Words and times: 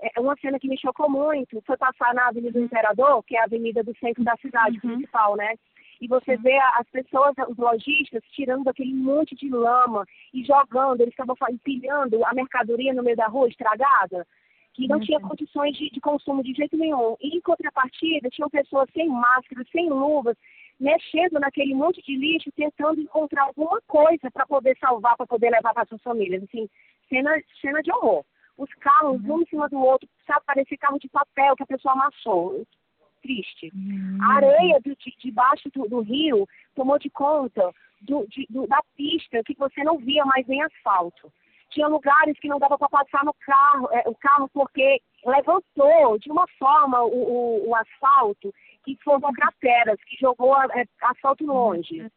é, 0.00 0.20
uma 0.20 0.36
cena 0.36 0.58
que 0.58 0.68
me 0.68 0.78
chocou 0.78 1.08
muito 1.08 1.60
foi 1.62 1.76
passar 1.76 2.14
na 2.14 2.28
Avenida 2.28 2.58
do 2.58 2.64
Imperador, 2.64 3.22
que 3.22 3.36
é 3.36 3.40
a 3.40 3.44
avenida 3.44 3.82
do 3.82 3.96
centro 3.98 4.24
da 4.24 4.36
cidade 4.36 4.78
uhum. 4.82 4.92
principal, 4.92 5.36
né? 5.36 5.54
E 6.00 6.08
você 6.08 6.36
vê 6.38 6.56
as 6.78 6.88
pessoas, 6.90 7.34
os 7.48 7.58
lojistas, 7.58 8.22
tirando 8.32 8.66
aquele 8.68 8.94
monte 8.94 9.36
de 9.36 9.50
lama 9.50 10.06
e 10.32 10.42
jogando, 10.42 11.02
eles 11.02 11.12
estavam 11.12 11.36
empilhando 11.50 12.24
a 12.24 12.32
mercadoria 12.32 12.94
no 12.94 13.02
meio 13.02 13.16
da 13.16 13.26
rua 13.26 13.48
estragada, 13.48 14.26
que 14.72 14.88
não 14.88 14.96
uhum. 14.96 15.04
tinha 15.04 15.20
condições 15.20 15.76
de, 15.76 15.90
de 15.90 16.00
consumo 16.00 16.42
de 16.42 16.54
jeito 16.54 16.76
nenhum. 16.78 17.16
E 17.20 17.36
em 17.36 17.40
contrapartida, 17.42 18.30
tinham 18.30 18.48
pessoas 18.48 18.88
sem 18.94 19.08
máscara, 19.10 19.62
sem 19.70 19.90
luvas, 19.90 20.36
mexendo 20.78 21.38
naquele 21.38 21.74
monte 21.74 22.00
de 22.00 22.16
lixo, 22.16 22.50
tentando 22.52 22.98
encontrar 22.98 23.42
alguma 23.42 23.78
coisa 23.86 24.30
para 24.32 24.46
poder 24.46 24.78
salvar, 24.78 25.14
para 25.18 25.26
poder 25.26 25.50
levar 25.50 25.74
para 25.74 25.84
suas 25.84 26.02
famílias. 26.02 26.42
Assim, 26.44 26.66
cena, 27.10 27.38
cena 27.60 27.82
de 27.82 27.92
horror 27.92 28.24
os 28.60 28.72
carros 28.74 29.20
uhum. 29.24 29.36
um 29.36 29.42
em 29.42 29.46
cima 29.46 29.68
do 29.68 29.78
outro, 29.78 30.06
sabe, 30.26 30.42
parecia 30.44 30.76
carro 30.76 30.98
de 30.98 31.08
papel 31.08 31.56
que 31.56 31.62
a 31.62 31.66
pessoa 31.66 31.94
amassou. 31.94 32.66
Triste. 33.22 33.70
Uhum. 33.74 34.18
A 34.22 34.34
areia 34.36 34.80
de, 34.80 34.94
de, 34.96 35.14
debaixo 35.18 35.70
do, 35.74 35.88
do, 35.88 36.00
rio 36.00 36.46
tomou 36.74 36.98
de 36.98 37.10
conta 37.10 37.70
do, 38.02 38.26
de, 38.28 38.46
do, 38.48 38.66
da 38.66 38.80
pista 38.96 39.42
que 39.44 39.54
você 39.54 39.82
não 39.82 39.98
via 39.98 40.24
mais 40.24 40.46
nem 40.46 40.62
asfalto. 40.62 41.32
Tinha 41.70 41.86
lugares 41.86 42.38
que 42.38 42.48
não 42.48 42.58
dava 42.58 42.76
para 42.76 42.88
passar 42.88 43.24
no 43.24 43.34
carro, 43.34 43.88
é, 43.92 44.02
o 44.08 44.14
carro 44.14 44.48
porque 44.52 45.00
levantou 45.24 46.18
de 46.18 46.30
uma 46.30 46.46
forma 46.58 47.02
o, 47.02 47.08
o, 47.08 47.68
o 47.68 47.74
asfalto 47.76 48.52
que 48.84 48.96
formou 49.04 49.32
crateras, 49.32 50.02
que 50.04 50.16
jogou 50.18 50.56
é, 50.62 50.84
asfalto 51.02 51.44
longe. 51.44 52.10